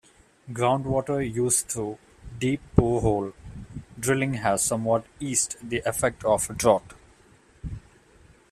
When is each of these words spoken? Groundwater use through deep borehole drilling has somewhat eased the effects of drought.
Groundwater 0.49 1.21
use 1.31 1.61
through 1.61 1.99
deep 2.39 2.59
borehole 2.75 3.33
drilling 3.99 4.33
has 4.33 4.63
somewhat 4.63 5.05
eased 5.19 5.57
the 5.61 5.83
effects 5.85 6.25
of 6.25 6.57
drought. 6.57 6.95